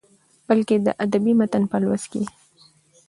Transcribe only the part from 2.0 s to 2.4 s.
کې يې